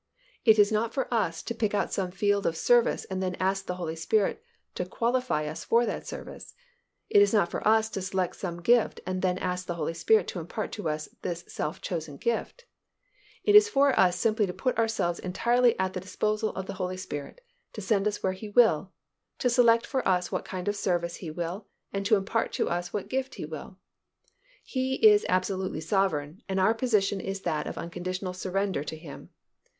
[0.45, 3.67] It is not for us to pick out some field of service and then ask
[3.67, 4.41] the Holy Spirit
[4.73, 6.55] to qualify us for that service.
[7.11, 10.25] It is not for us to select some gift and then ask the Holy Spirit
[10.29, 12.65] to impart to us this self chosen gift.
[13.43, 16.97] It is for us to simply put ourselves entirely at the disposal of the Holy
[16.97, 17.39] Spirit
[17.73, 18.91] to send us where He will,
[19.37, 22.91] to select for us what kind of service He will and to impart to us
[22.91, 23.77] what gift He will.
[24.63, 29.29] He is absolute sovereign and our position is that of unconditional surrender to Him.